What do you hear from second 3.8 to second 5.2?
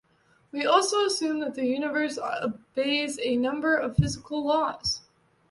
physical laws.